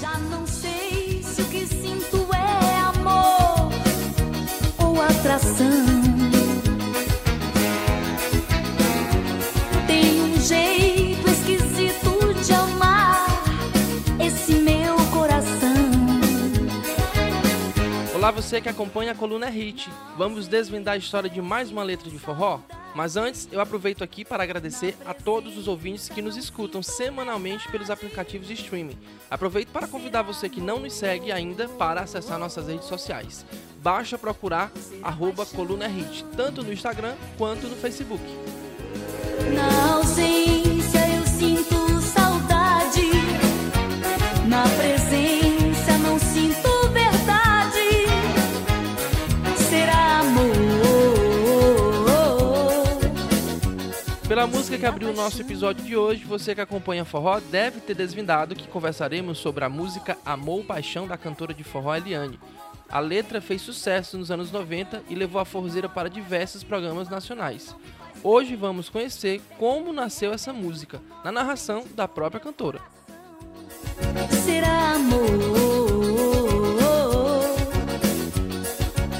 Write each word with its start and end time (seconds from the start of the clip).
Já 0.00 0.18
não 0.18 0.46
sei 0.46 1.22
se 1.22 1.42
o 1.42 1.44
que 1.50 1.66
sinto 1.66 2.26
é 2.34 2.78
amor 2.78 3.70
ou 4.78 5.02
atração. 5.02 5.70
Tem 9.86 10.22
um 10.22 10.40
jeito 10.40 11.28
esquisito 11.28 12.34
de 12.42 12.54
amar 12.54 13.26
esse 14.18 14.54
meu 14.54 14.96
coração. 15.12 15.76
Olá, 18.14 18.30
você 18.30 18.62
que 18.62 18.70
acompanha 18.70 19.12
a 19.12 19.14
coluna 19.14 19.50
Hit. 19.50 19.90
Vamos 20.16 20.48
desvendar 20.48 20.94
a 20.94 20.98
história 20.98 21.28
de 21.28 21.42
mais 21.42 21.70
uma 21.70 21.82
letra 21.82 22.08
de 22.08 22.18
forró? 22.18 22.60
Mas 22.94 23.16
antes, 23.16 23.48
eu 23.50 23.60
aproveito 23.60 24.04
aqui 24.04 24.24
para 24.24 24.42
agradecer 24.42 24.96
a 25.04 25.14
todos 25.14 25.56
os 25.56 25.66
ouvintes 25.66 26.08
que 26.08 26.20
nos 26.20 26.36
escutam 26.36 26.82
semanalmente 26.82 27.70
pelos 27.70 27.90
aplicativos 27.90 28.48
de 28.48 28.54
streaming. 28.54 28.98
Aproveito 29.30 29.70
para 29.70 29.88
convidar 29.88 30.22
você 30.22 30.48
que 30.48 30.60
não 30.60 30.78
nos 30.78 30.92
segue 30.92 31.32
ainda 31.32 31.68
para 31.68 32.02
acessar 32.02 32.38
nossas 32.38 32.66
redes 32.66 32.86
sociais. 32.86 33.46
Basta 33.82 34.18
procurar 34.18 34.70
arroba 35.02 35.46
coluna 35.46 35.88
Hit, 35.88 36.24
tanto 36.36 36.62
no 36.62 36.72
Instagram 36.72 37.14
quanto 37.38 37.66
no 37.66 37.76
Facebook. 37.76 38.22
Na 39.54 40.02
Pela 54.42 54.56
música 54.56 54.76
que 54.76 54.86
abriu 54.86 55.10
o 55.10 55.12
nosso 55.12 55.40
episódio 55.40 55.84
de 55.84 55.96
hoje, 55.96 56.24
você 56.24 56.52
que 56.52 56.60
acompanha 56.60 57.04
forró 57.04 57.38
deve 57.38 57.78
ter 57.78 57.94
desvendado 57.94 58.56
que 58.56 58.66
conversaremos 58.66 59.38
sobre 59.38 59.64
a 59.64 59.68
música 59.68 60.18
Amor 60.24 60.64
Paixão 60.64 61.06
da 61.06 61.16
cantora 61.16 61.54
de 61.54 61.62
forró 61.62 61.94
Eliane. 61.94 62.40
A 62.90 62.98
letra 62.98 63.40
fez 63.40 63.62
sucesso 63.62 64.18
nos 64.18 64.32
anos 64.32 64.50
90 64.50 65.04
e 65.08 65.14
levou 65.14 65.40
a 65.40 65.44
forrozeira 65.44 65.88
para 65.88 66.10
diversos 66.10 66.64
programas 66.64 67.08
nacionais. 67.08 67.72
Hoje 68.20 68.56
vamos 68.56 68.88
conhecer 68.88 69.40
como 69.60 69.92
nasceu 69.92 70.32
essa 70.32 70.52
música, 70.52 71.00
na 71.22 71.30
narração 71.30 71.84
da 71.94 72.08
própria 72.08 72.40
cantora. 72.40 72.80
Será 74.44 74.94
amor? 74.94 75.20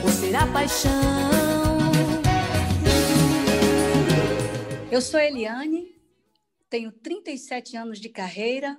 Ou 0.02 0.10
será 0.10 0.48
paixão? 0.48 1.41
Eu 4.92 5.00
sou 5.00 5.18
Eliane, 5.18 5.98
tenho 6.68 6.92
37 6.92 7.78
anos 7.78 7.98
de 7.98 8.10
carreira, 8.10 8.78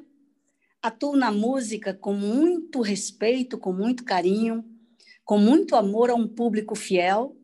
atuo 0.80 1.16
na 1.16 1.31
música 1.31 1.92
com 1.92 2.14
muito 2.14 2.81
respeito, 2.81 3.58
com 3.58 3.73
muito 3.73 4.05
carinho, 4.05 4.64
com 5.25 5.39
muito 5.39 5.75
amor 5.75 6.11
a 6.11 6.14
um 6.14 6.28
público 6.28 6.75
fiel. 6.75 7.36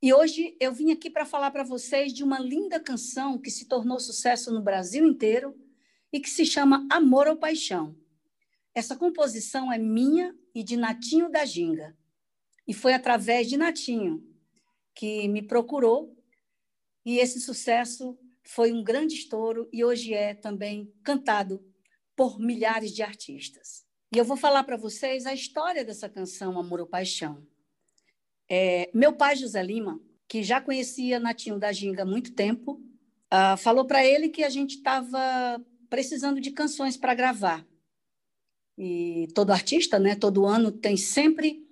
E 0.00 0.10
hoje 0.10 0.56
eu 0.58 0.72
vim 0.72 0.90
aqui 0.90 1.10
para 1.10 1.26
falar 1.26 1.50
para 1.50 1.64
vocês 1.64 2.14
de 2.14 2.24
uma 2.24 2.38
linda 2.38 2.80
canção 2.80 3.36
que 3.36 3.50
se 3.50 3.68
tornou 3.68 4.00
sucesso 4.00 4.50
no 4.50 4.62
Brasil 4.62 5.06
inteiro 5.06 5.54
e 6.10 6.18
que 6.18 6.30
se 6.30 6.46
chama 6.46 6.88
Amor 6.90 7.28
ou 7.28 7.36
Paixão. 7.36 7.94
Essa 8.74 8.96
composição 8.96 9.70
é 9.70 9.76
minha 9.76 10.34
e 10.54 10.64
de 10.64 10.78
Natinho 10.78 11.30
da 11.30 11.44
Ginga. 11.44 11.94
E 12.66 12.72
foi 12.72 12.94
através 12.94 13.46
de 13.46 13.58
Natinho 13.58 14.26
que 14.94 15.28
me 15.28 15.42
procurou 15.42 16.15
e 17.06 17.20
esse 17.20 17.40
sucesso 17.40 18.18
foi 18.42 18.72
um 18.72 18.82
grande 18.82 19.14
estouro 19.14 19.68
e 19.72 19.84
hoje 19.84 20.12
é 20.12 20.34
também 20.34 20.92
cantado 21.04 21.64
por 22.16 22.40
milhares 22.40 22.90
de 22.92 23.02
artistas. 23.02 23.86
E 24.12 24.18
eu 24.18 24.24
vou 24.24 24.36
falar 24.36 24.64
para 24.64 24.76
vocês 24.76 25.24
a 25.24 25.32
história 25.32 25.84
dessa 25.84 26.08
canção 26.08 26.58
Amor 26.58 26.80
ou 26.80 26.86
Paixão. 26.86 27.46
É, 28.48 28.90
meu 28.92 29.12
pai, 29.12 29.36
José 29.36 29.62
Lima, 29.62 30.00
que 30.28 30.42
já 30.42 30.60
conhecia 30.60 31.20
Natinho 31.20 31.58
da 31.58 31.72
Ginga 31.72 32.02
há 32.02 32.06
muito 32.06 32.34
tempo, 32.34 32.82
ah, 33.30 33.56
falou 33.56 33.84
para 33.84 34.04
ele 34.04 34.28
que 34.28 34.42
a 34.42 34.50
gente 34.50 34.76
estava 34.76 35.64
precisando 35.88 36.40
de 36.40 36.50
canções 36.50 36.96
para 36.96 37.14
gravar. 37.14 37.64
E 38.76 39.28
todo 39.34 39.52
artista, 39.52 39.98
né, 39.98 40.16
todo 40.16 40.44
ano, 40.44 40.72
tem 40.72 40.96
sempre 40.96 41.64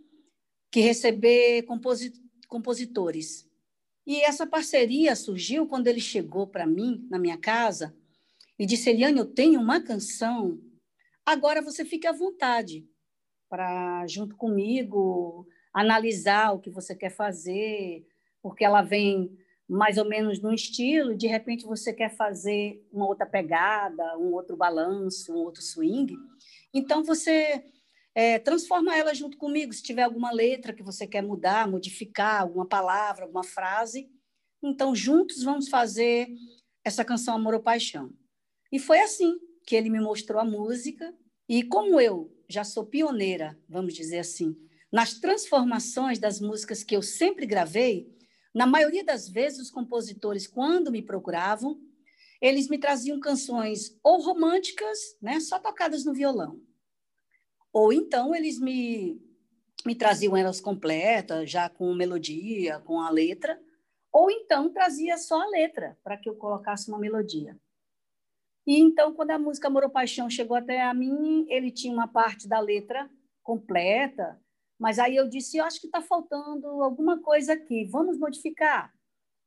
que 0.71 0.81
receber 0.81 1.63
composi 1.63 2.13
compositores. 2.49 3.49
E 4.07 4.21
essa 4.21 4.47
parceria 4.47 5.17
surgiu 5.17 5.67
quando 5.67 5.87
ele 5.87 6.01
chegou 6.01 6.47
para 6.47 6.67
mim, 6.67 7.07
na 7.11 7.19
minha 7.19 7.39
casa, 7.39 7.97
e 8.59 8.67
disse: 8.67 8.91
Eliane, 8.91 9.19
eu 9.19 9.27
tenho 9.27 9.61
uma 9.61 9.81
canção, 9.81 10.61
agora 11.25 11.63
você 11.63 11.85
fique 11.85 12.07
à 12.07 12.13
vontade 12.13 12.87
para, 13.49 14.07
junto 14.07 14.37
comigo, 14.37 15.47
analisar 15.73 16.53
o 16.53 16.61
que 16.61 16.71
você 16.71 16.95
quer 16.95 17.11
fazer, 17.11 18.07
porque 18.43 18.65
ela 18.65 18.83
vem 18.83 19.37
mais 19.69 19.97
ou 19.97 20.05
menos 20.05 20.41
num 20.41 20.53
estilo, 20.53 21.17
de 21.17 21.27
repente 21.27 21.65
você 21.65 21.93
quer 21.93 22.15
fazer 22.15 22.87
uma 22.93 23.07
outra 23.07 23.25
pegada, 23.25 24.19
um 24.19 24.33
outro 24.35 24.57
balanço, 24.57 25.33
um 25.33 25.39
outro 25.39 25.63
swing. 25.63 26.15
Então 26.73 27.03
você 27.03 27.65
é, 28.15 28.39
transforma 28.39 28.97
ela 28.97 29.13
junto 29.13 29.37
comigo. 29.37 29.73
Se 29.73 29.83
tiver 29.83 30.03
alguma 30.03 30.31
letra 30.31 30.73
que 30.73 30.83
você 30.83 31.07
quer 31.07 31.23
mudar, 31.23 31.69
modificar, 31.69 32.43
alguma 32.43 32.67
palavra, 32.67 33.25
alguma 33.25 33.45
frase, 33.45 34.09
então 34.63 34.95
juntos 34.95 35.43
vamos 35.43 35.69
fazer 35.69 36.29
essa 36.85 37.05
canção 37.05 37.35
Amor 37.35 37.55
ou 37.55 37.61
Paixão. 37.61 38.13
E 38.71 38.79
foi 38.79 39.01
assim 39.01 39.39
que 39.67 39.75
ele 39.75 39.91
me 39.91 40.01
mostrou 40.01 40.41
a 40.41 40.45
música. 40.45 41.15
E 41.49 41.63
como 41.63 42.01
eu 42.01 42.33
já 42.49 42.65
sou 42.65 42.87
pioneira, 42.87 43.59
vamos 43.69 43.95
dizer 43.95 44.19
assim, 44.19 44.57
nas 44.93 45.15
transformações 45.15 46.19
das 46.19 46.41
músicas 46.41 46.85
que 46.85 46.95
eu 46.95 47.03
sempre 47.03 47.47
gravei, 47.47 48.15
na 48.55 48.67
maioria 48.67 49.05
das 49.05 49.29
vezes 49.29 49.59
os 49.59 49.71
compositores, 49.71 50.47
quando 50.47 50.93
me 50.93 51.03
procuravam, 51.03 51.81
eles 52.41 52.69
me 52.69 52.79
traziam 52.79 53.19
canções 53.19 53.99
ou 54.03 54.21
românticas, 54.21 54.99
né, 55.21 55.41
só 55.41 55.59
tocadas 55.59 56.05
no 56.05 56.15
violão, 56.15 56.61
ou 57.75 57.93
então 57.93 58.33
eles 58.33 58.61
me, 58.61 59.21
me 59.85 59.97
traziam 59.97 60.37
elas 60.37 60.61
completas, 60.61 61.51
já 61.51 61.69
com 61.69 61.93
melodia, 61.93 62.79
com 62.79 63.01
a 63.01 63.11
letra, 63.11 63.61
ou 64.13 64.31
então 64.31 64.73
trazia 64.73 65.19
só 65.19 65.43
a 65.43 65.49
letra, 65.49 65.99
para 66.05 66.17
que 66.17 66.29
eu 66.29 66.37
colocasse 66.37 66.89
uma 66.89 67.01
melodia. 67.01 67.59
E 68.65 68.79
então, 68.79 69.13
quando 69.13 69.33
a 69.33 69.39
música 69.41 69.67
Amor 69.67 69.83
ou 69.83 69.91
Paixão 69.91 70.31
chegou 70.31 70.57
até 70.57 70.83
a 70.83 70.95
mim, 70.95 71.47
ele 71.51 71.73
tinha 71.73 71.93
uma 71.93 72.07
parte 72.07 72.47
da 72.47 72.61
letra 72.61 73.11
completa, 73.43 74.41
mas 74.79 75.01
aí 75.01 75.17
eu 75.17 75.29
disse, 75.29 75.57
eu 75.57 75.65
acho 75.65 75.81
que 75.81 75.87
está 75.87 76.01
faltando 76.01 76.67
alguma 76.81 77.21
coisa 77.21 77.55
aqui, 77.55 77.85
vamos 77.85 78.17
modificar. 78.17 78.95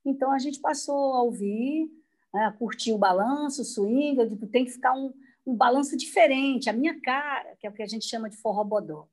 Então, 0.05 0.31
a 0.31 0.37
gente 0.37 0.59
passou 0.59 1.13
a 1.13 1.21
ouvir, 1.21 1.89
né, 2.33 2.45
a 2.45 2.51
curtir 2.51 2.91
o 2.91 2.97
balanço, 2.97 3.61
o 3.61 3.65
swing, 3.65 4.19
eu 4.19 4.27
digo, 4.27 4.45
tem 4.47 4.65
que 4.65 4.71
ficar 4.71 4.93
um, 4.93 5.13
um 5.47 5.55
balanço 5.55 5.95
diferente, 5.95 6.69
a 6.69 6.73
minha 6.73 6.99
cara, 6.99 7.55
que 7.55 7.65
é 7.65 7.69
o 7.69 7.73
que 7.73 7.81
a 7.81 7.87
gente 7.87 8.05
chama 8.05 8.29
de 8.29 8.35
forrobodó. 8.35 9.07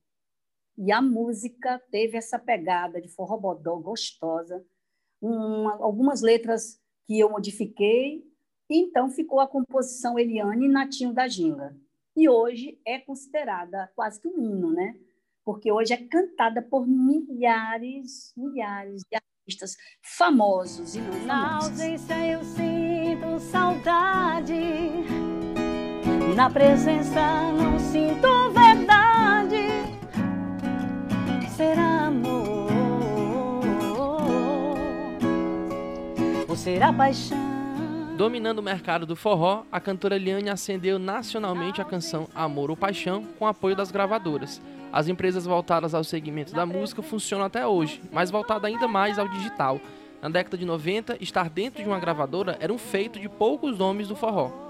E 0.76 0.90
a 0.90 1.00
música 1.00 1.80
teve 1.92 2.18
essa 2.18 2.40
pegada 2.40 3.00
de 3.00 3.08
forrobodó 3.08 3.76
gostosa, 3.76 4.66
uma, 5.22 5.74
algumas 5.76 6.20
letras 6.20 6.80
que 7.06 7.20
eu 7.20 7.30
modifiquei, 7.30 8.24
e 8.68 8.78
então 8.78 9.08
ficou 9.08 9.38
a 9.38 9.46
composição 9.46 10.18
Eliane 10.18 10.66
e 10.66 10.68
Natinho 10.68 11.12
da 11.12 11.28
Ginga. 11.28 11.76
E 12.16 12.28
hoje 12.28 12.80
é 12.84 12.98
considerada 12.98 13.92
quase 13.94 14.20
que 14.20 14.26
um 14.26 14.42
hino, 14.42 14.72
né? 14.72 14.98
Porque 15.44 15.70
hoje 15.70 15.92
é 15.92 15.98
cantada 15.98 16.60
por 16.60 16.86
milhares, 16.86 18.32
milhares 18.36 19.02
de 19.08 19.16
artistas 19.16 19.76
famosos 20.02 20.96
e 20.96 21.00
não 21.00 21.12
famosos. 21.12 21.26
Na 21.26 21.56
ausência 21.58 22.26
eu 22.26 22.42
sinto 22.42 23.38
saudade. 23.38 24.54
Na 26.34 26.50
presença 26.50 27.52
não 27.52 27.78
sinto 27.78 28.50
verdade. 28.50 29.68
Será 31.56 32.06
amor 32.06 32.70
ou 36.48 36.56
será 36.56 36.92
paixão? 36.92 37.38
Dominando 38.16 38.58
o 38.58 38.62
mercado 38.62 39.06
do 39.06 39.14
forró, 39.14 39.62
a 39.70 39.78
cantora 39.78 40.16
Eliane 40.16 40.50
acendeu 40.50 40.98
nacionalmente 40.98 41.80
a 41.80 41.84
canção 41.84 42.28
Amor 42.34 42.70
ou 42.70 42.76
Paixão 42.76 43.24
com 43.38 43.46
apoio 43.46 43.76
das 43.76 43.92
gravadoras. 43.92 44.60
As 44.92 45.06
empresas 45.06 45.44
voltadas 45.44 45.94
ao 45.94 46.02
segmento 46.02 46.52
da 46.52 46.66
música 46.66 47.00
funcionam 47.00 47.46
até 47.46 47.64
hoje, 47.64 48.02
mas 48.12 48.30
voltada 48.30 48.66
ainda 48.66 48.88
mais 48.88 49.20
ao 49.20 49.28
digital. 49.28 49.80
Na 50.20 50.28
década 50.28 50.56
de 50.56 50.64
90, 50.64 51.16
estar 51.20 51.48
dentro 51.48 51.80
de 51.80 51.88
uma 51.88 52.00
gravadora 52.00 52.56
era 52.60 52.72
um 52.72 52.78
feito 52.78 53.20
de 53.20 53.28
poucos 53.28 53.78
nomes 53.78 54.08
do 54.08 54.16
forró. 54.16 54.63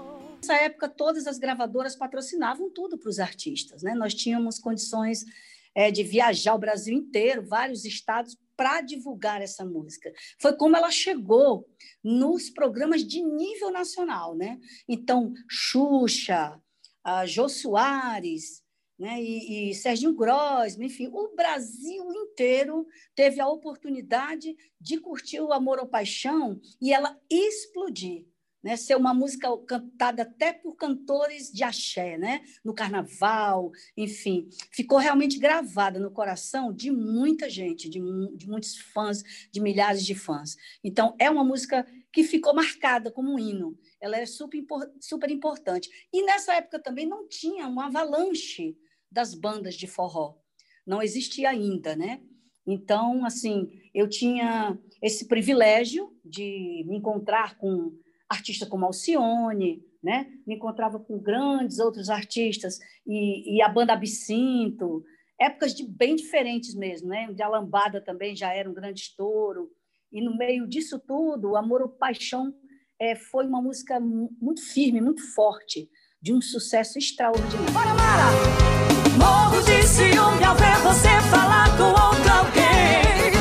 Nessa 0.45 0.61
época, 0.61 0.87
todas 0.87 1.25
as 1.25 1.39
gravadoras 1.39 1.95
patrocinavam 1.95 2.69
tudo 2.69 2.99
para 2.99 3.09
os 3.09 3.17
artistas. 3.17 3.81
Né? 3.81 3.95
Nós 3.95 4.13
tínhamos 4.13 4.59
condições 4.59 5.25
é, 5.73 5.89
de 5.89 6.03
viajar 6.03 6.53
o 6.53 6.59
Brasil 6.59 6.95
inteiro, 6.95 7.43
vários 7.43 7.83
estados, 7.83 8.37
para 8.55 8.81
divulgar 8.81 9.41
essa 9.41 9.65
música. 9.65 10.13
Foi 10.39 10.55
como 10.55 10.77
ela 10.77 10.91
chegou 10.91 11.67
nos 12.03 12.51
programas 12.51 13.03
de 13.03 13.23
nível 13.23 13.71
nacional. 13.71 14.35
Né? 14.35 14.59
Então, 14.87 15.33
Xuxa, 15.49 16.61
a 17.03 17.25
Jô 17.25 17.49
Soares, 17.49 18.61
né? 18.99 19.19
e, 19.19 19.71
e 19.71 19.73
Serginho 19.73 20.13
Grosma, 20.13 20.85
enfim, 20.85 21.09
o 21.11 21.35
Brasil 21.35 22.05
inteiro 22.13 22.85
teve 23.15 23.41
a 23.41 23.47
oportunidade 23.47 24.55
de 24.79 24.99
curtir 24.99 25.41
o 25.41 25.51
Amor 25.51 25.79
ou 25.79 25.87
Paixão 25.87 26.61
e 26.79 26.93
ela 26.93 27.19
explodir. 27.31 28.27
Né, 28.65 28.75
ser 28.75 28.97
uma 28.97 29.13
música 29.13 29.47
cantada 29.67 30.23
até 30.23 30.51
por 30.51 30.75
cantores 30.75 31.51
de 31.51 31.63
axé, 31.63 32.17
né, 32.17 32.41
no 32.63 32.73
carnaval, 32.73 33.71
enfim, 33.95 34.49
ficou 34.71 34.97
realmente 34.97 35.37
gravada 35.37 35.99
no 35.99 36.09
coração 36.09 36.73
de 36.73 36.89
muita 36.89 37.47
gente, 37.47 37.87
de, 37.87 37.99
de 38.35 38.49
muitos 38.49 38.75
fãs, 38.75 39.21
de 39.51 39.61
milhares 39.61 40.03
de 40.03 40.15
fãs. 40.15 40.57
Então, 40.83 41.15
é 41.19 41.29
uma 41.29 41.43
música 41.43 41.85
que 42.11 42.23
ficou 42.23 42.55
marcada 42.55 43.11
como 43.11 43.35
um 43.35 43.37
hino. 43.37 43.77
Ela 44.01 44.17
é 44.17 44.25
super, 44.25 44.65
super 44.99 45.29
importante. 45.29 45.87
E 46.11 46.25
nessa 46.25 46.55
época 46.55 46.81
também 46.81 47.05
não 47.05 47.27
tinha 47.27 47.67
uma 47.67 47.85
avalanche 47.85 48.75
das 49.11 49.35
bandas 49.35 49.75
de 49.75 49.85
forró. 49.85 50.39
Não 50.87 51.03
existia 51.03 51.51
ainda, 51.51 51.95
né? 51.95 52.19
Então, 52.65 53.23
assim, 53.25 53.69
eu 53.93 54.09
tinha 54.09 54.75
esse 55.03 55.27
privilégio 55.27 56.11
de 56.25 56.83
me 56.87 56.97
encontrar 56.97 57.59
com 57.59 57.93
artistas 58.29 58.67
como 58.67 58.85
Alcione, 58.85 59.83
né? 60.03 60.27
me 60.45 60.55
encontrava 60.55 60.99
com 60.99 61.19
grandes 61.19 61.79
outros 61.79 62.09
artistas, 62.09 62.79
e, 63.05 63.57
e 63.57 63.61
a 63.61 63.69
banda 63.69 63.93
Absinto, 63.93 65.03
épocas 65.39 65.73
de 65.73 65.87
bem 65.87 66.15
diferentes 66.15 66.73
mesmo, 66.75 67.09
né? 67.09 67.31
De 67.33 67.41
Alambada 67.41 68.01
também 68.01 68.35
já 68.35 68.53
era 68.53 68.69
um 68.69 68.73
grande 68.73 69.01
estouro. 69.01 69.69
E 70.11 70.21
no 70.23 70.37
meio 70.37 70.67
disso 70.67 70.99
tudo, 70.99 71.51
o 71.51 71.55
Amor 71.57 71.81
ou 71.81 71.89
Paixão 71.89 72.53
é, 72.99 73.15
foi 73.15 73.45
uma 73.45 73.61
música 73.61 73.99
muito 73.99 74.61
firme, 74.61 75.01
muito 75.01 75.21
forte, 75.33 75.89
de 76.21 76.33
um 76.33 76.41
sucesso 76.41 76.97
extraordinário. 76.97 77.73
Bora, 77.73 77.93
Mara! 77.93 78.75
Morro 79.17 79.61
de 79.63 79.83
ciúme 79.83 80.43
ao 80.43 80.55
ver 80.55 80.77
você 80.83 81.09
falar 81.29 81.75
com 81.77 81.89
outro 81.89 82.31
alguém. 82.31 83.31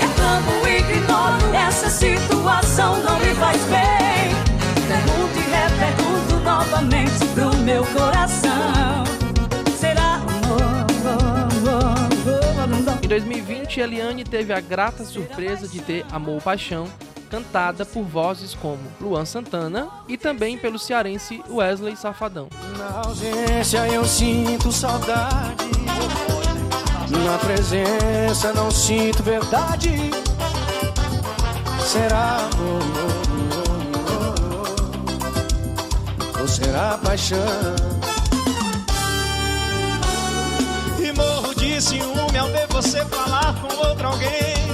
Reclamo 0.00 0.66
e 0.66 0.78
ignoro, 0.78 1.54
essa 1.54 1.88
situação 1.88 3.02
não 3.02 3.21
2020, 13.12 13.78
Eliane 13.78 14.24
teve 14.24 14.54
a 14.54 14.60
grata 14.60 15.04
surpresa 15.04 15.68
de 15.68 15.82
ter 15.82 16.02
Amor 16.10 16.40
Paixão 16.40 16.88
cantada 17.30 17.84
por 17.84 18.04
vozes 18.04 18.54
como 18.54 18.80
Luan 18.98 19.26
Santana 19.26 19.86
e 20.08 20.16
também 20.16 20.56
pelo 20.56 20.78
cearense 20.78 21.42
Wesley 21.50 21.94
Safadão. 21.94 22.48
Na 22.78 23.02
ausência 23.06 23.86
eu 23.88 24.06
sinto 24.06 24.72
saudade, 24.72 25.70
na 27.22 27.36
presença 27.36 28.50
não 28.54 28.70
sinto 28.70 29.22
verdade. 29.22 29.90
Será 31.80 32.48
amor? 32.50 32.82
ou 36.40 36.48
será 36.48 36.96
paixão? 36.96 37.38
De 41.72 41.80
ciúme 41.80 42.36
ao 42.36 42.48
ver 42.48 42.66
você 42.68 43.02
falar 43.06 43.54
com 43.62 43.88
outro 43.88 44.08
alguém. 44.08 44.66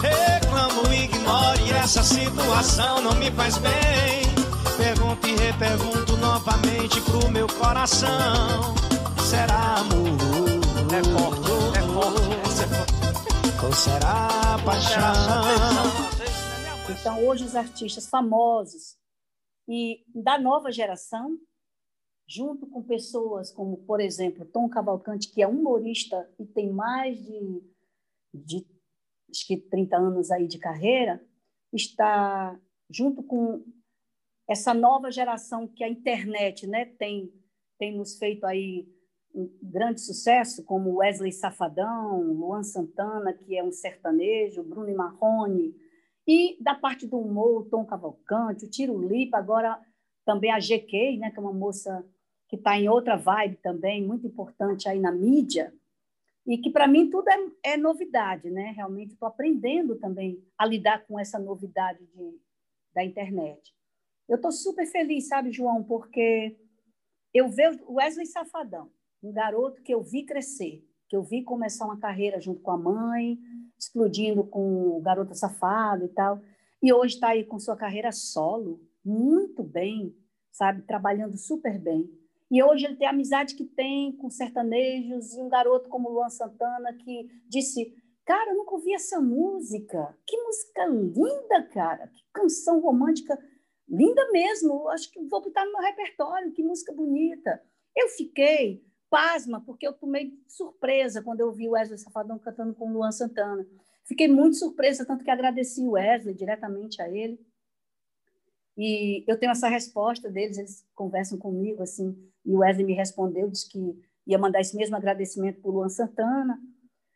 Reclamo, 0.00 0.92
ignore 0.92 1.72
essa 1.72 2.04
situação, 2.04 3.02
não 3.02 3.14
me 3.16 3.32
faz 3.32 3.58
bem. 3.58 4.22
Pergunto 4.76 5.26
e 5.26 5.34
repergunto 5.34 6.16
novamente 6.18 7.00
pro 7.00 7.28
meu 7.30 7.48
coração: 7.48 8.76
será 9.28 9.78
amor? 9.78 10.06
É 10.94 11.02
forte, 11.02 11.78
é 11.78 11.82
forte, 11.82 12.60
é 12.62 12.66
forte. 12.68 13.64
Ou 13.64 13.72
será 13.72 14.56
paixão? 14.64 16.06
Então, 16.88 17.26
hoje, 17.26 17.44
os 17.44 17.56
artistas 17.56 18.06
famosos 18.08 18.94
e 19.68 20.04
da 20.14 20.38
nova 20.38 20.70
geração, 20.70 21.36
junto 22.26 22.66
com 22.66 22.82
pessoas 22.82 23.52
como, 23.52 23.76
por 23.78 24.00
exemplo, 24.00 24.44
Tom 24.44 24.68
Cavalcante, 24.68 25.30
que 25.30 25.42
é 25.42 25.46
humorista 25.46 26.28
e 26.38 26.44
tem 26.44 26.70
mais 26.70 27.24
de, 27.24 27.62
de 28.34 28.66
acho 29.30 29.46
que 29.46 29.56
30 29.56 29.96
anos 29.96 30.30
aí 30.30 30.46
de 30.46 30.58
carreira, 30.58 31.22
está 31.72 32.58
junto 32.90 33.22
com 33.22 33.64
essa 34.48 34.72
nova 34.72 35.10
geração 35.10 35.66
que 35.66 35.82
a 35.82 35.88
internet 35.88 36.66
né, 36.66 36.84
tem, 36.84 37.32
tem 37.78 37.96
nos 37.96 38.16
feito 38.16 38.44
aí 38.46 38.88
um 39.34 39.50
grande 39.62 40.00
sucesso, 40.00 40.64
como 40.64 40.96
Wesley 40.96 41.32
Safadão, 41.32 42.22
Luan 42.22 42.62
Santana, 42.62 43.34
que 43.34 43.56
é 43.56 43.62
um 43.62 43.72
sertanejo, 43.72 44.62
Bruno 44.62 44.94
Marrone, 44.96 45.74
e 46.26 46.56
da 46.60 46.74
parte 46.74 47.06
do 47.06 47.18
humor, 47.18 47.68
Tom 47.68 47.84
Cavalcante, 47.84 48.64
o 48.64 48.70
Tiro 48.70 48.98
Lipa, 49.06 49.36
agora 49.36 49.78
também 50.24 50.50
a 50.50 50.58
GK, 50.58 51.18
né, 51.18 51.30
que 51.30 51.38
é 51.38 51.42
uma 51.42 51.52
moça 51.52 52.04
que 52.48 52.56
está 52.56 52.78
em 52.78 52.88
outra 52.88 53.16
vibe 53.16 53.56
também, 53.56 54.06
muito 54.06 54.26
importante 54.26 54.88
aí 54.88 55.00
na 55.00 55.10
mídia, 55.10 55.72
e 56.46 56.56
que 56.56 56.70
para 56.70 56.86
mim 56.86 57.10
tudo 57.10 57.28
é, 57.28 57.72
é, 57.72 57.76
novidade, 57.76 58.50
né? 58.50 58.72
Realmente 58.76 59.14
estou 59.14 59.26
aprendendo 59.26 59.96
também 59.96 60.40
a 60.56 60.64
lidar 60.64 61.04
com 61.06 61.18
essa 61.18 61.38
novidade 61.38 62.06
de, 62.06 62.40
da 62.94 63.04
internet. 63.04 63.74
Eu 64.28 64.36
estou 64.36 64.52
super 64.52 64.86
feliz, 64.86 65.26
sabe, 65.26 65.50
João, 65.50 65.82
porque 65.82 66.56
eu 67.34 67.48
vejo 67.48 67.80
o 67.86 67.94
Wesley 67.94 68.26
Safadão, 68.26 68.90
um 69.22 69.32
garoto 69.32 69.82
que 69.82 69.92
eu 69.92 70.02
vi 70.02 70.24
crescer, 70.24 70.84
que 71.08 71.16
eu 71.16 71.22
vi 71.22 71.42
começar 71.42 71.84
uma 71.84 71.98
carreira 71.98 72.40
junto 72.40 72.60
com 72.60 72.70
a 72.70 72.78
mãe, 72.78 73.38
explodindo 73.78 74.44
com 74.44 75.00
Garota 75.02 75.34
Safado 75.34 76.04
e 76.04 76.08
tal. 76.08 76.40
E 76.82 76.92
hoje 76.92 77.14
está 77.14 77.28
aí 77.28 77.44
com 77.44 77.58
sua 77.58 77.76
carreira 77.76 78.12
solo, 78.12 78.80
muito 79.04 79.62
bem, 79.62 80.16
sabe? 80.52 80.82
Trabalhando 80.82 81.36
super 81.36 81.78
bem. 81.78 82.08
E 82.50 82.62
hoje 82.62 82.86
ele 82.86 82.96
tem 82.96 83.06
a 83.06 83.10
amizade 83.10 83.54
que 83.54 83.64
tem 83.64 84.16
com 84.16 84.30
sertanejos 84.30 85.34
e 85.34 85.40
um 85.40 85.48
garoto 85.48 85.88
como 85.88 86.08
Luan 86.08 86.28
Santana 86.28 86.92
que 86.94 87.28
disse: 87.48 87.92
Cara, 88.24 88.50
eu 88.50 88.56
nunca 88.56 88.74
ouvi 88.74 88.92
essa 88.92 89.20
música. 89.20 90.16
Que 90.26 90.36
música 90.42 90.86
linda, 90.86 91.62
cara. 91.72 92.08
Que 92.08 92.22
canção 92.32 92.80
romântica 92.80 93.38
linda 93.88 94.30
mesmo. 94.30 94.88
Acho 94.88 95.10
que 95.10 95.20
vou 95.26 95.42
botar 95.42 95.64
no 95.64 95.72
meu 95.72 95.80
repertório. 95.80 96.52
Que 96.52 96.62
música 96.62 96.92
bonita. 96.92 97.62
Eu 97.96 98.08
fiquei 98.08 98.84
pasma, 99.08 99.62
porque 99.64 99.86
eu 99.86 99.92
tomei 99.92 100.32
surpresa 100.48 101.22
quando 101.22 101.40
eu 101.40 101.52
vi 101.52 101.68
o 101.68 101.72
Wesley 101.72 101.98
Safadão 101.98 102.38
cantando 102.38 102.74
com 102.74 102.90
o 102.90 102.92
Luan 102.92 103.12
Santana. 103.12 103.66
Fiquei 104.04 104.28
muito 104.28 104.56
surpresa, 104.56 105.04
tanto 105.04 105.24
que 105.24 105.30
agradeci 105.30 105.82
o 105.82 105.92
Wesley 105.92 106.34
diretamente 106.34 107.00
a 107.02 107.08
ele. 107.08 107.38
E 108.76 109.24
eu 109.26 109.38
tenho 109.38 109.52
essa 109.52 109.68
resposta 109.68 110.30
deles, 110.30 110.58
eles 110.58 110.86
conversam 110.94 111.38
comigo, 111.38 111.82
assim, 111.82 112.14
e 112.44 112.52
o 112.52 112.58
Wesley 112.58 112.84
me 112.84 112.92
respondeu, 112.92 113.50
disse 113.50 113.70
que 113.70 113.98
ia 114.26 114.38
mandar 114.38 114.60
esse 114.60 114.76
mesmo 114.76 114.96
agradecimento 114.96 115.60
para 115.60 115.70
o 115.70 115.74
Luan 115.74 115.88
Santana. 115.88 116.60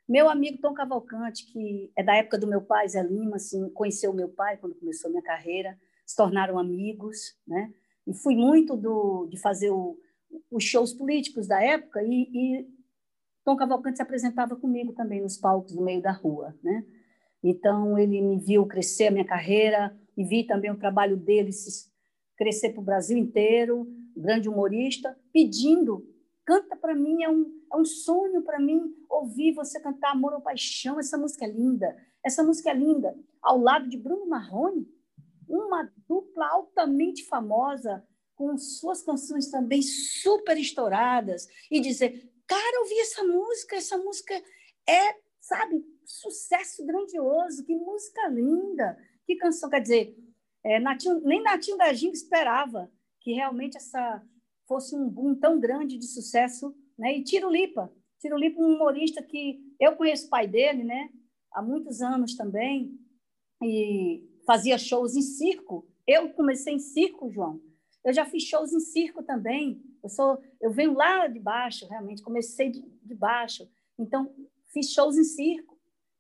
Meu 0.09 0.31
amigo 0.31 0.61
Tom 0.61 0.73
Cavalcante, 0.73 1.47
que 1.53 1.93
é 1.97 2.03
da 2.03 2.17
época 2.17 2.39
do 2.39 2.47
meu 2.47 2.63
pai, 2.63 2.89
Zé 2.89 3.03
Lima, 3.03 3.37
assim, 3.37 3.69
conheceu 3.71 4.13
meu 4.13 4.29
pai 4.29 4.57
quando 4.57 4.75
começou 4.75 5.11
minha 5.11 5.23
carreira, 5.23 5.79
se 6.07 6.17
tornaram 6.17 6.59
amigos, 6.59 7.37
né? 7.47 7.73
E 8.07 8.15
fui 8.15 8.35
muito 8.35 8.77
do, 8.77 9.27
de 9.27 9.39
fazer 9.39 9.71
o, 9.71 9.99
os 10.51 10.65
shows 10.65 10.93
políticos 10.93 11.47
da 11.47 11.63
época 11.63 12.03
e, 12.03 12.29
e 12.33 12.69
Tom 13.45 13.57
Cavalcante 13.57 13.97
se 13.97 14.03
apresentava 14.03 14.57
comigo 14.57 14.93
também 14.93 15.21
nos 15.21 15.37
palcos 15.37 15.75
no 15.75 15.83
meio 15.83 16.03
da 16.03 16.13
rua, 16.13 16.57
né? 16.63 16.85
Então 17.43 17.99
ele 17.99 18.21
me 18.21 18.39
viu 18.39 18.67
crescer 18.67 19.07
a 19.07 19.11
minha 19.11 19.25
carreira 19.25 19.97
e 20.17 20.25
vi 20.25 20.45
também 20.45 20.71
o 20.71 20.79
trabalho 20.79 21.17
dele 21.17 21.51
crescer 22.37 22.71
para 22.71 22.81
o 22.81 22.85
Brasil 22.85 23.17
inteiro, 23.17 23.87
grande 24.17 24.49
humorista, 24.49 25.17
pedindo, 25.33 26.07
canta 26.45 26.77
para 26.77 26.95
mim, 26.95 27.23
é 27.23 27.31
um, 27.31 27.47
é 27.73 27.77
um 27.77 27.85
sonho 27.85 28.43
para 28.43 28.59
mim 28.59 28.95
ouvir 29.09 29.53
você 29.53 29.81
cantar 29.81 30.13
Amor 30.13 30.35
ou 30.35 30.41
Paixão, 30.41 30.99
essa 30.99 31.17
música 31.17 31.45
é 31.45 31.51
linda, 31.51 31.97
essa 32.25 32.43
música 32.43 32.71
é 32.71 32.75
linda, 32.75 33.15
ao 33.43 33.59
lado 33.59 33.89
de 33.89 33.97
Bruno 33.97 34.27
Marrone, 34.27 34.87
uma 35.49 35.91
dupla 36.09 36.47
altamente 36.49 37.25
famosa, 37.25 38.05
com 38.41 38.57
suas 38.57 39.03
canções 39.03 39.51
também 39.51 39.83
super 39.83 40.57
estouradas 40.57 41.47
e 41.71 41.79
dizer, 41.79 42.27
cara, 42.47 42.81
ouvi 42.81 42.99
essa 43.01 43.23
música, 43.23 43.77
essa 43.77 43.99
música 43.99 44.35
é, 44.89 45.15
sabe, 45.39 45.85
sucesso 46.11 46.85
grandioso, 46.85 47.65
que 47.65 47.75
música 47.75 48.29
linda, 48.29 48.99
que 49.27 49.37
canção, 49.37 49.71
quer 49.71 49.81
dizer, 49.81 50.17
é, 50.65 50.79
Natinho, 50.79 51.21
nem 51.21 51.43
Natinho 51.43 51.77
da 51.77 51.93
Ginga 51.93 52.15
esperava 52.15 52.91
que 53.21 53.33
realmente 53.33 53.77
essa 53.77 54.23
fosse 54.67 54.95
um 54.95 55.09
boom 55.09 55.35
tão 55.35 55.59
grande 55.59 55.99
de 55.99 56.07
sucesso, 56.07 56.75
né? 56.99 57.17
E 57.17 57.25
Tiro 57.25 57.51
Lipa, 57.51 57.93
Tiro 58.21 58.37
Lipa, 58.37 58.61
um 58.61 58.75
humorista 58.75 59.23
que 59.23 59.61
eu 59.81 59.97
conheço 59.97 60.27
o 60.27 60.31
pai 60.31 60.47
dele, 60.47 60.85
né? 60.85 61.11
Há 61.53 61.61
muitos 61.61 62.01
anos 62.01 62.37
também, 62.37 62.97
e 63.63 64.29
fazia 64.47 64.79
shows 64.79 65.17
em 65.17 65.23
circo. 65.23 65.87
Eu 66.07 66.31
comecei 66.31 66.75
em 66.75 66.79
circo, 66.79 67.31
João. 67.31 67.61
Eu 68.05 68.13
já 68.13 68.25
fiz 68.25 68.45
shows 68.45 68.73
em 68.73 68.81
circo 68.81 69.23
também. 69.23 69.83
Eu 70.03 70.09
sou, 70.09 70.43
eu 70.61 70.71
venho 70.73 70.95
lá 70.95 71.27
de 71.27 71.39
baixo, 71.39 71.87
realmente 71.87 72.23
comecei 72.23 72.71
de, 72.71 72.81
de 72.81 73.15
baixo. 73.15 73.69
Então 73.99 74.35
fiz 74.73 74.93
shows 74.93 75.17
em 75.19 75.25
circo. 75.25 75.70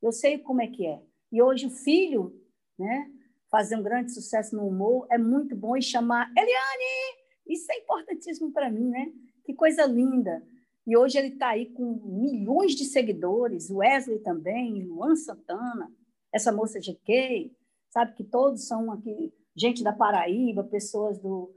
Eu 0.02 0.12
sei 0.12 0.38
como 0.38 0.62
é 0.62 0.66
que 0.66 0.86
é. 0.86 1.00
E 1.30 1.42
hoje 1.42 1.66
o 1.66 1.70
filho, 1.70 2.34
né, 2.78 3.10
fazer 3.50 3.76
um 3.76 3.82
grande 3.82 4.12
sucesso 4.12 4.56
no 4.56 4.66
humor, 4.66 5.06
é 5.10 5.18
muito 5.18 5.54
bom 5.54 5.76
e 5.76 5.82
chamar 5.82 6.30
Eliane! 6.36 7.20
Isso 7.46 7.70
é 7.72 7.78
importantíssimo 7.78 8.52
para 8.52 8.70
mim, 8.70 8.88
né? 8.88 9.12
Que 9.44 9.54
coisa 9.54 9.84
linda. 9.84 10.42
E 10.86 10.96
hoje 10.96 11.18
ele 11.18 11.28
está 11.28 11.50
aí 11.50 11.66
com 11.66 12.00
milhões 12.04 12.74
de 12.74 12.84
seguidores, 12.84 13.70
Wesley 13.70 14.20
também, 14.20 14.84
Luan 14.84 15.16
Santana, 15.16 15.92
essa 16.32 16.52
moça 16.52 16.78
GK, 16.78 17.52
sabe 17.90 18.14
que 18.14 18.24
todos 18.24 18.66
são 18.66 18.90
aqui, 18.92 19.32
gente 19.54 19.82
da 19.82 19.92
Paraíba, 19.92 20.64
pessoas 20.64 21.18
do, 21.18 21.52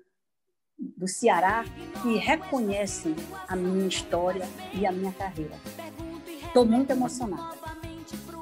do 0.78 1.08
Ceará, 1.08 1.64
que 2.02 2.18
reconhecem 2.18 3.16
a 3.48 3.56
minha 3.56 3.88
história 3.88 4.46
e 4.80 4.86
a 4.86 4.92
minha 4.92 5.14
carreira. 5.14 5.56
Estou 6.48 6.66
muito 6.66 6.92
emocionada. 6.92 7.63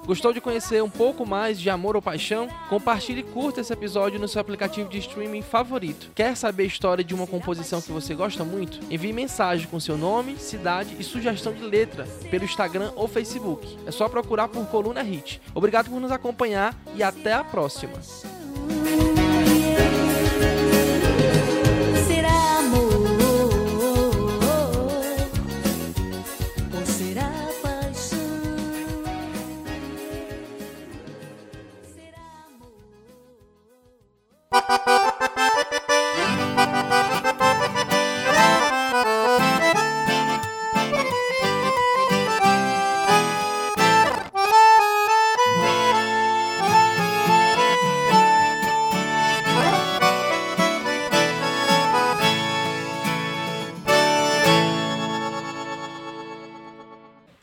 Gostou 0.05 0.33
de 0.33 0.41
conhecer 0.41 0.81
um 0.81 0.89
pouco 0.89 1.25
mais 1.25 1.59
de 1.59 1.69
Amor 1.69 1.95
ou 1.95 2.01
Paixão? 2.01 2.47
Compartilhe 2.69 3.21
e 3.21 3.23
curta 3.23 3.61
esse 3.61 3.71
episódio 3.71 4.19
no 4.19 4.27
seu 4.27 4.41
aplicativo 4.41 4.89
de 4.89 4.97
streaming 4.97 5.41
favorito. 5.41 6.11
Quer 6.15 6.35
saber 6.35 6.63
a 6.63 6.67
história 6.67 7.03
de 7.03 7.13
uma 7.13 7.27
composição 7.27 7.81
que 7.81 7.91
você 7.91 8.15
gosta 8.15 8.43
muito? 8.43 8.79
Envie 8.89 9.13
mensagem 9.13 9.67
com 9.67 9.79
seu 9.79 9.97
nome, 9.97 10.37
cidade 10.37 10.95
e 10.99 11.03
sugestão 11.03 11.53
de 11.53 11.63
letra 11.63 12.05
pelo 12.29 12.45
Instagram 12.45 12.91
ou 12.95 13.07
Facebook. 13.07 13.77
É 13.85 13.91
só 13.91 14.09
procurar 14.09 14.47
por 14.47 14.65
Coluna 14.67 15.03
Hit. 15.03 15.39
Obrigado 15.53 15.89
por 15.89 15.99
nos 15.99 16.11
acompanhar 16.11 16.75
e 16.95 17.03
até 17.03 17.33
a 17.33 17.43
próxima. 17.43 17.99